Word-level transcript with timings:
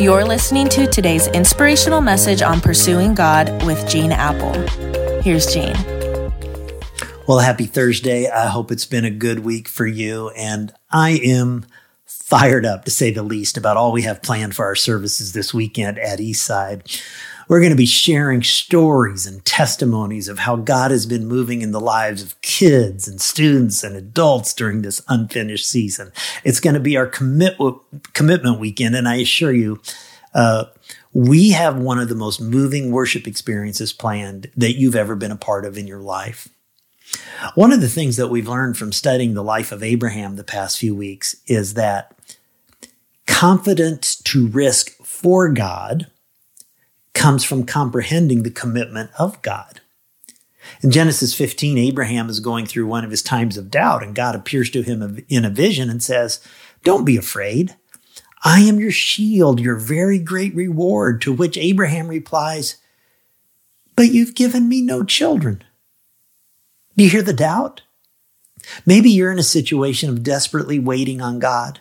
You're 0.00 0.24
listening 0.24 0.70
to 0.70 0.86
today's 0.86 1.26
inspirational 1.26 2.00
message 2.00 2.40
on 2.40 2.62
pursuing 2.62 3.14
God 3.14 3.62
with 3.66 3.86
Gene 3.86 4.12
Appel. 4.12 4.54
Here's 5.20 5.52
Gene. 5.52 5.76
Well, 7.28 7.40
happy 7.40 7.66
Thursday. 7.66 8.26
I 8.26 8.46
hope 8.46 8.72
it's 8.72 8.86
been 8.86 9.04
a 9.04 9.10
good 9.10 9.40
week 9.40 9.68
for 9.68 9.86
you. 9.86 10.30
And 10.30 10.72
I 10.90 11.20
am 11.22 11.66
fired 12.06 12.64
up, 12.64 12.86
to 12.86 12.90
say 12.90 13.10
the 13.10 13.22
least, 13.22 13.58
about 13.58 13.76
all 13.76 13.92
we 13.92 14.00
have 14.00 14.22
planned 14.22 14.56
for 14.56 14.64
our 14.64 14.74
services 14.74 15.34
this 15.34 15.52
weekend 15.52 15.98
at 15.98 16.18
Eastside. 16.18 17.04
We're 17.50 17.58
going 17.58 17.70
to 17.70 17.76
be 17.76 17.84
sharing 17.84 18.44
stories 18.44 19.26
and 19.26 19.44
testimonies 19.44 20.28
of 20.28 20.38
how 20.38 20.54
God 20.54 20.92
has 20.92 21.04
been 21.04 21.26
moving 21.26 21.62
in 21.62 21.72
the 21.72 21.80
lives 21.80 22.22
of 22.22 22.40
kids 22.42 23.08
and 23.08 23.20
students 23.20 23.82
and 23.82 23.96
adults 23.96 24.54
during 24.54 24.82
this 24.82 25.02
unfinished 25.08 25.66
season. 25.66 26.12
It's 26.44 26.60
going 26.60 26.74
to 26.74 26.80
be 26.80 26.96
our 26.96 27.08
commit- 27.08 27.58
commitment 28.12 28.60
weekend. 28.60 28.94
And 28.94 29.08
I 29.08 29.16
assure 29.16 29.52
you, 29.52 29.80
uh, 30.32 30.66
we 31.12 31.50
have 31.50 31.76
one 31.76 31.98
of 31.98 32.08
the 32.08 32.14
most 32.14 32.40
moving 32.40 32.92
worship 32.92 33.26
experiences 33.26 33.92
planned 33.92 34.48
that 34.56 34.76
you've 34.76 34.94
ever 34.94 35.16
been 35.16 35.32
a 35.32 35.36
part 35.36 35.64
of 35.64 35.76
in 35.76 35.88
your 35.88 35.98
life. 35.98 36.48
One 37.56 37.72
of 37.72 37.80
the 37.80 37.88
things 37.88 38.16
that 38.16 38.28
we've 38.28 38.48
learned 38.48 38.76
from 38.76 38.92
studying 38.92 39.34
the 39.34 39.42
life 39.42 39.72
of 39.72 39.82
Abraham 39.82 40.36
the 40.36 40.44
past 40.44 40.78
few 40.78 40.94
weeks 40.94 41.34
is 41.48 41.74
that 41.74 42.14
confidence 43.26 44.14
to 44.22 44.46
risk 44.46 44.92
for 45.02 45.48
God 45.48 46.06
comes 47.20 47.44
from 47.44 47.66
comprehending 47.66 48.44
the 48.44 48.50
commitment 48.50 49.10
of 49.18 49.42
God. 49.42 49.82
In 50.80 50.90
Genesis 50.90 51.34
15, 51.34 51.76
Abraham 51.76 52.30
is 52.30 52.40
going 52.40 52.64
through 52.64 52.86
one 52.86 53.04
of 53.04 53.10
his 53.10 53.22
times 53.22 53.58
of 53.58 53.70
doubt, 53.70 54.02
and 54.02 54.14
God 54.14 54.34
appears 54.34 54.70
to 54.70 54.80
him 54.80 55.22
in 55.28 55.44
a 55.44 55.50
vision 55.50 55.90
and 55.90 56.02
says, 56.02 56.40
Don't 56.82 57.04
be 57.04 57.18
afraid. 57.18 57.76
I 58.42 58.60
am 58.60 58.80
your 58.80 58.90
shield, 58.90 59.60
your 59.60 59.76
very 59.76 60.18
great 60.18 60.54
reward. 60.54 61.20
To 61.20 61.32
which 61.32 61.58
Abraham 61.58 62.08
replies, 62.08 62.78
But 63.96 64.14
you've 64.14 64.34
given 64.34 64.66
me 64.66 64.80
no 64.80 65.04
children. 65.04 65.62
Do 66.96 67.04
you 67.04 67.10
hear 67.10 67.20
the 67.20 67.34
doubt? 67.34 67.82
Maybe 68.86 69.10
you're 69.10 69.30
in 69.30 69.38
a 69.38 69.42
situation 69.42 70.08
of 70.08 70.22
desperately 70.22 70.78
waiting 70.78 71.20
on 71.20 71.38
God. 71.38 71.80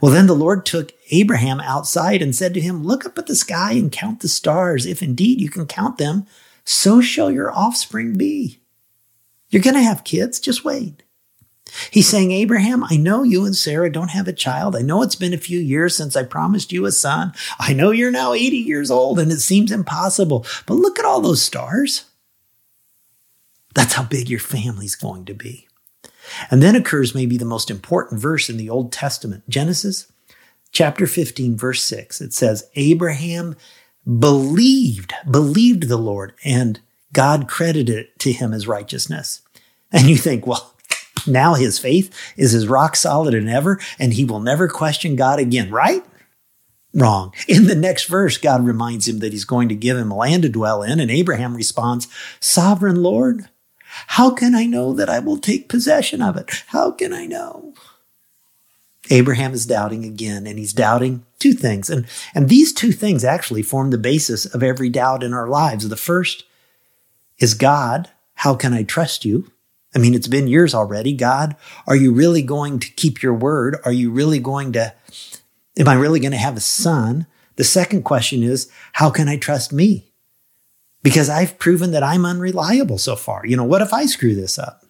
Well, 0.00 0.12
then 0.12 0.26
the 0.26 0.34
Lord 0.34 0.66
took 0.66 0.92
Abraham 1.10 1.60
outside 1.60 2.22
and 2.22 2.34
said 2.34 2.54
to 2.54 2.60
him, 2.60 2.84
Look 2.84 3.06
up 3.06 3.18
at 3.18 3.26
the 3.26 3.36
sky 3.36 3.72
and 3.72 3.92
count 3.92 4.20
the 4.20 4.28
stars. 4.28 4.86
If 4.86 5.02
indeed 5.02 5.40
you 5.40 5.48
can 5.48 5.66
count 5.66 5.98
them, 5.98 6.26
so 6.64 7.00
shall 7.00 7.30
your 7.30 7.52
offspring 7.52 8.14
be. 8.14 8.60
You're 9.48 9.62
going 9.62 9.74
to 9.74 9.82
have 9.82 10.04
kids, 10.04 10.40
just 10.40 10.64
wait. 10.64 11.02
He's 11.90 12.08
saying, 12.08 12.32
Abraham, 12.32 12.84
I 12.84 12.96
know 12.96 13.22
you 13.22 13.44
and 13.44 13.54
Sarah 13.54 13.90
don't 13.90 14.10
have 14.10 14.28
a 14.28 14.32
child. 14.32 14.76
I 14.76 14.82
know 14.82 15.02
it's 15.02 15.16
been 15.16 15.34
a 15.34 15.38
few 15.38 15.58
years 15.58 15.96
since 15.96 16.16
I 16.16 16.22
promised 16.22 16.72
you 16.72 16.86
a 16.86 16.92
son. 16.92 17.32
I 17.58 17.72
know 17.72 17.90
you're 17.90 18.10
now 18.10 18.32
80 18.32 18.56
years 18.56 18.90
old 18.90 19.18
and 19.18 19.30
it 19.30 19.40
seems 19.40 19.72
impossible, 19.72 20.46
but 20.66 20.74
look 20.74 20.98
at 20.98 21.04
all 21.04 21.20
those 21.20 21.42
stars. 21.42 22.04
That's 23.74 23.94
how 23.94 24.04
big 24.04 24.30
your 24.30 24.40
family's 24.40 24.94
going 24.94 25.26
to 25.26 25.34
be. 25.34 25.65
And 26.50 26.62
then 26.62 26.76
occurs 26.76 27.14
maybe 27.14 27.36
the 27.36 27.44
most 27.44 27.70
important 27.70 28.20
verse 28.20 28.48
in 28.48 28.56
the 28.56 28.70
Old 28.70 28.92
Testament, 28.92 29.48
Genesis 29.48 30.10
chapter 30.72 31.06
15, 31.06 31.56
verse 31.56 31.82
6. 31.84 32.20
It 32.20 32.32
says, 32.34 32.68
Abraham 32.74 33.56
believed, 34.04 35.14
believed 35.30 35.88
the 35.88 35.96
Lord, 35.96 36.34
and 36.44 36.80
God 37.12 37.48
credited 37.48 37.96
it 37.96 38.18
to 38.20 38.32
him 38.32 38.52
as 38.52 38.68
righteousness. 38.68 39.40
And 39.90 40.06
you 40.06 40.16
think, 40.16 40.46
well, 40.46 40.74
now 41.26 41.54
his 41.54 41.78
faith 41.78 42.14
is 42.36 42.54
as 42.54 42.68
rock 42.68 42.96
solid 42.96 43.34
as 43.34 43.46
ever, 43.46 43.80
and 43.98 44.12
he 44.12 44.24
will 44.24 44.40
never 44.40 44.68
question 44.68 45.16
God 45.16 45.38
again, 45.38 45.70
right? 45.70 46.04
Wrong. 46.92 47.32
In 47.48 47.66
the 47.66 47.74
next 47.74 48.04
verse, 48.04 48.36
God 48.36 48.64
reminds 48.64 49.08
him 49.08 49.20
that 49.20 49.32
he's 49.32 49.44
going 49.44 49.68
to 49.68 49.74
give 49.74 49.96
him 49.96 50.10
land 50.10 50.42
to 50.42 50.48
dwell 50.48 50.82
in, 50.82 51.00
and 51.00 51.10
Abraham 51.10 51.56
responds, 51.56 52.08
Sovereign 52.40 53.02
Lord, 53.02 53.48
how 54.08 54.30
can 54.30 54.54
I 54.54 54.66
know 54.66 54.92
that 54.92 55.08
I 55.08 55.18
will 55.18 55.38
take 55.38 55.68
possession 55.68 56.22
of 56.22 56.36
it? 56.36 56.64
How 56.68 56.90
can 56.90 57.12
I 57.12 57.26
know? 57.26 57.74
Abraham 59.10 59.52
is 59.52 59.66
doubting 59.66 60.04
again, 60.04 60.46
and 60.46 60.58
he's 60.58 60.72
doubting 60.72 61.24
two 61.38 61.52
things. 61.52 61.88
And, 61.90 62.06
and 62.34 62.48
these 62.48 62.72
two 62.72 62.92
things 62.92 63.24
actually 63.24 63.62
form 63.62 63.90
the 63.90 63.98
basis 63.98 64.46
of 64.46 64.62
every 64.62 64.88
doubt 64.88 65.22
in 65.22 65.32
our 65.32 65.48
lives. 65.48 65.88
The 65.88 65.96
first 65.96 66.44
is 67.38 67.54
God, 67.54 68.10
how 68.34 68.54
can 68.54 68.72
I 68.74 68.82
trust 68.82 69.24
you? 69.24 69.50
I 69.94 69.98
mean, 69.98 70.14
it's 70.14 70.28
been 70.28 70.48
years 70.48 70.74
already. 70.74 71.12
God, 71.12 71.56
are 71.86 71.96
you 71.96 72.12
really 72.12 72.42
going 72.42 72.78
to 72.80 72.90
keep 72.92 73.22
your 73.22 73.34
word? 73.34 73.76
Are 73.84 73.92
you 73.92 74.10
really 74.10 74.40
going 74.40 74.72
to, 74.72 74.92
am 75.78 75.88
I 75.88 75.94
really 75.94 76.20
going 76.20 76.32
to 76.32 76.38
have 76.38 76.56
a 76.56 76.60
son? 76.60 77.26
The 77.56 77.64
second 77.64 78.02
question 78.02 78.42
is, 78.42 78.70
how 78.92 79.10
can 79.10 79.28
I 79.28 79.38
trust 79.38 79.72
me? 79.72 80.12
Because 81.06 81.28
I've 81.28 81.60
proven 81.60 81.92
that 81.92 82.02
I'm 82.02 82.26
unreliable 82.26 82.98
so 82.98 83.14
far. 83.14 83.46
You 83.46 83.56
know, 83.56 83.62
what 83.62 83.80
if 83.80 83.94
I 83.94 84.06
screw 84.06 84.34
this 84.34 84.58
up? 84.58 84.84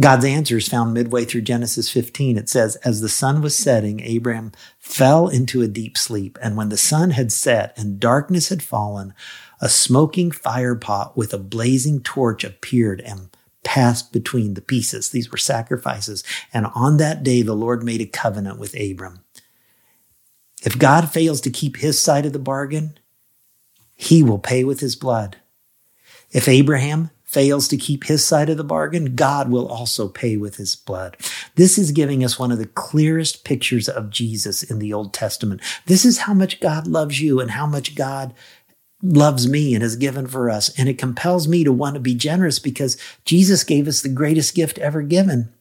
God's 0.00 0.24
answer 0.24 0.56
is 0.56 0.68
found 0.68 0.94
midway 0.94 1.24
through 1.24 1.40
Genesis 1.40 1.90
15. 1.90 2.38
It 2.38 2.48
says, 2.48 2.76
As 2.76 3.00
the 3.00 3.08
sun 3.08 3.42
was 3.42 3.56
setting, 3.56 3.98
Abraham 4.02 4.52
fell 4.78 5.26
into 5.26 5.62
a 5.62 5.66
deep 5.66 5.98
sleep. 5.98 6.38
And 6.40 6.56
when 6.56 6.68
the 6.68 6.76
sun 6.76 7.10
had 7.10 7.32
set 7.32 7.76
and 7.76 7.98
darkness 7.98 8.50
had 8.50 8.62
fallen, 8.62 9.14
a 9.60 9.68
smoking 9.68 10.30
fire 10.30 10.76
pot 10.76 11.16
with 11.16 11.34
a 11.34 11.38
blazing 11.38 12.00
torch 12.00 12.44
appeared 12.44 13.00
and 13.00 13.30
passed 13.64 14.12
between 14.12 14.54
the 14.54 14.62
pieces. 14.62 15.10
These 15.10 15.32
were 15.32 15.38
sacrifices. 15.38 16.22
And 16.54 16.66
on 16.66 16.98
that 16.98 17.24
day, 17.24 17.42
the 17.42 17.56
Lord 17.56 17.82
made 17.82 18.00
a 18.00 18.06
covenant 18.06 18.60
with 18.60 18.78
Abram. 18.78 19.24
If 20.62 20.78
God 20.78 21.10
fails 21.10 21.40
to 21.40 21.50
keep 21.50 21.78
his 21.78 22.00
side 22.00 22.26
of 22.26 22.32
the 22.32 22.38
bargain, 22.38 22.96
he 23.94 24.22
will 24.22 24.38
pay 24.38 24.64
with 24.64 24.80
his 24.80 24.96
blood. 24.96 25.36
If 26.30 26.48
Abraham 26.48 27.10
fails 27.24 27.66
to 27.68 27.78
keep 27.78 28.04
his 28.04 28.22
side 28.22 28.50
of 28.50 28.58
the 28.58 28.64
bargain, 28.64 29.14
God 29.14 29.50
will 29.50 29.66
also 29.66 30.06
pay 30.06 30.36
with 30.36 30.56
his 30.56 30.76
blood. 30.76 31.16
This 31.54 31.78
is 31.78 31.90
giving 31.90 32.22
us 32.22 32.38
one 32.38 32.52
of 32.52 32.58
the 32.58 32.66
clearest 32.66 33.44
pictures 33.44 33.88
of 33.88 34.10
Jesus 34.10 34.62
in 34.62 34.78
the 34.78 34.92
Old 34.92 35.14
Testament. 35.14 35.62
This 35.86 36.04
is 36.04 36.18
how 36.18 36.34
much 36.34 36.60
God 36.60 36.86
loves 36.86 37.22
you 37.22 37.40
and 37.40 37.52
how 37.52 37.66
much 37.66 37.94
God 37.94 38.34
loves 39.02 39.48
me 39.48 39.74
and 39.74 39.82
has 39.82 39.96
given 39.96 40.26
for 40.26 40.50
us. 40.50 40.68
And 40.78 40.90
it 40.90 40.98
compels 40.98 41.48
me 41.48 41.64
to 41.64 41.72
want 41.72 41.94
to 41.94 42.00
be 42.00 42.14
generous 42.14 42.58
because 42.58 42.98
Jesus 43.24 43.64
gave 43.64 43.88
us 43.88 44.02
the 44.02 44.10
greatest 44.10 44.54
gift 44.54 44.78
ever 44.78 45.00
given. 45.00 45.52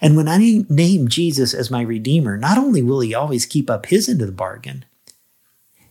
And 0.00 0.16
when 0.16 0.26
I 0.26 0.64
name 0.68 1.08
Jesus 1.08 1.52
as 1.52 1.70
my 1.70 1.82
Redeemer, 1.82 2.36
not 2.36 2.56
only 2.56 2.82
will 2.82 3.00
he 3.00 3.14
always 3.14 3.44
keep 3.44 3.68
up 3.68 3.86
his 3.86 4.08
end 4.08 4.22
of 4.22 4.26
the 4.26 4.32
bargain, 4.32 4.86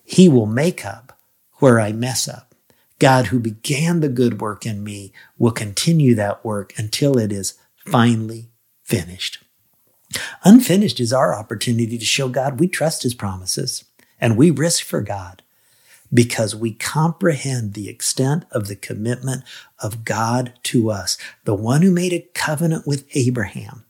he 0.04 0.28
will 0.28 0.48
make 0.48 0.86
up 0.86 1.19
where 1.60 1.80
I 1.80 1.92
mess 1.92 2.28
up. 2.28 2.56
God, 3.00 3.28
who 3.28 3.40
began 3.40 4.02
the 4.02 4.10
good 4.10 4.42
work 4.42 4.66
in 4.66 4.84
me, 4.84 5.14
will 5.38 5.52
continue 5.52 6.16
that 6.16 6.44
work 6.44 6.74
until 6.78 7.18
it 7.18 7.32
is 7.32 7.54
finally 7.86 8.50
finished. 8.84 9.44
Unfinished 10.44 11.00
is 11.00 11.14
our 11.14 11.34
opportunity 11.34 11.98
to 11.98 12.06
show 12.06 12.28
God 12.28 12.60
we 12.60 12.68
trust 12.68 13.04
his 13.04 13.14
promises 13.14 13.86
and 14.20 14.36
we 14.36 14.52
risk 14.52 14.84
for 14.84 15.02
God 15.02 15.44
because 16.14 16.56
we 16.56 16.74
comprehend 16.74 17.74
the 17.74 17.88
extent 17.88 18.46
of 18.52 18.68
the 18.68 18.76
commitment 18.76 19.44
of 19.78 20.04
God 20.04 20.54
to 20.64 20.90
us, 20.90 21.18
the 21.46 21.54
one 21.54 21.84
who 21.84 21.92
made 21.92 22.14
a 22.14 22.28
covenant 22.34 22.88
with 22.88 23.06
Abraham, 23.16 23.86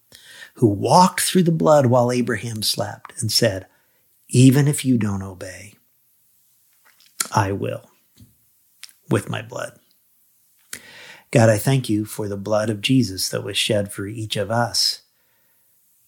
who 0.56 0.68
walked 0.68 1.22
through 1.22 1.44
the 1.44 1.52
blood 1.52 1.86
while 1.86 2.12
Abraham 2.12 2.62
slept 2.62 3.14
and 3.22 3.32
said, 3.32 3.66
even 4.28 4.68
if 4.68 4.84
you 4.84 4.98
don't 4.98 5.24
obey, 5.24 5.74
I 7.32 7.52
will 7.52 7.90
with 9.10 9.30
my 9.30 9.42
blood. 9.42 9.80
God, 11.32 11.50
I 11.50 11.58
thank 11.58 11.90
you 11.90 12.06
for 12.06 12.28
the 12.28 12.38
blood 12.38 12.70
of 12.70 12.82
Jesus 12.82 13.30
that 13.30 13.44
was 13.44 13.58
shed 13.58 13.92
for 13.92 14.08
each 14.08 14.36
of 14.36 14.50
us. 14.50 15.02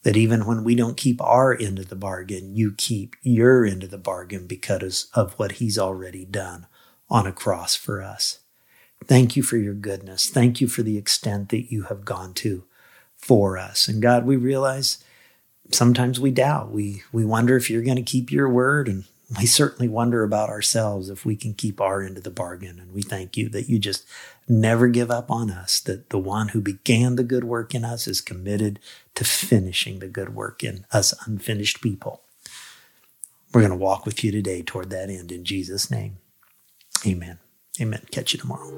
That 0.04 0.18
even 0.18 0.48
when 0.48 0.64
we 0.64 0.74
don't 0.74 0.98
keep 0.98 1.22
our 1.22 1.56
end 1.56 1.78
of 1.78 1.90
the 1.90 1.96
bargain, 1.96 2.56
you 2.56 2.74
keep 2.76 3.16
your 3.22 3.66
end 3.66 3.84
of 3.84 3.92
the 3.92 4.00
bargain 4.00 4.48
because 4.48 5.10
of 5.14 5.34
what 5.34 5.54
he's 5.54 5.78
already 5.78 6.26
done 6.26 6.66
on 7.08 7.28
a 7.28 7.32
cross 7.32 7.76
for 7.76 8.02
us. 8.02 8.40
Thank 9.06 9.36
you 9.36 9.44
for 9.44 9.58
your 9.58 9.76
goodness. 9.76 10.28
Thank 10.28 10.60
you 10.60 10.68
for 10.68 10.82
the 10.82 10.98
extent 10.98 11.50
that 11.50 11.72
you 11.72 11.84
have 11.84 12.04
gone 12.04 12.34
to 12.36 12.64
for 13.16 13.60
us. 13.60 13.88
And 13.88 14.02
God, 14.02 14.26
we 14.26 14.38
realize 14.38 15.04
sometimes 15.72 16.20
we 16.20 16.32
doubt. 16.32 16.72
We, 16.72 17.04
we 17.12 17.24
wonder 17.24 17.56
if 17.56 17.70
you're 17.70 17.84
going 17.84 17.98
to 17.98 18.02
keep 18.02 18.32
your 18.32 18.50
word 18.50 18.88
and 18.88 19.04
we 19.38 19.46
certainly 19.46 19.88
wonder 19.88 20.24
about 20.24 20.50
ourselves 20.50 21.10
if 21.10 21.26
we 21.26 21.36
can 21.36 21.54
keep 21.54 21.80
our 21.80 22.02
end 22.02 22.18
of 22.18 22.24
the 22.24 22.32
bargain. 22.32 22.80
And 22.80 22.94
we 22.94 23.02
thank 23.02 23.38
you 23.38 23.50
that 23.50 23.70
you 23.70 23.80
just 23.80 24.06
never 24.48 24.88
give 24.88 25.10
up 25.10 25.32
on 25.32 25.50
us, 25.50 25.80
that 25.82 26.10
the 26.10 26.20
one 26.20 26.50
who 26.50 26.62
began 26.62 27.16
the 27.16 27.24
good 27.24 27.44
work 27.44 27.74
in 27.74 27.86
us 27.86 28.08
is 28.08 28.20
committed 28.20 28.80
to 29.16 29.24
finishing 29.24 30.00
the 30.00 30.08
good 30.08 30.36
work 30.36 30.64
in 30.64 30.86
us 30.92 31.14
unfinished 31.26 31.82
people. 31.82 32.22
We're 33.54 33.62
going 33.62 33.72
to 33.72 33.78
walk 33.78 34.06
with 34.06 34.24
you 34.24 34.32
today 34.32 34.62
toward 34.62 34.90
that 34.90 35.10
end 35.10 35.32
in 35.32 35.46
Jesus' 35.46 35.92
name. 35.92 36.18
Amen. 37.06 37.40
Amen. 37.80 38.02
Catch 38.12 38.34
you 38.34 38.40
tomorrow. 38.40 38.70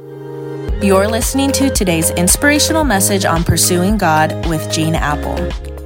You're 0.82 1.08
listening 1.08 1.52
to 1.54 1.70
today's 1.70 2.12
inspirational 2.12 2.84
message 2.84 3.26
on 3.26 3.44
pursuing 3.44 3.98
God 3.98 4.48
with 4.48 4.72
Gene 4.72 4.96
Appel. 4.96 5.83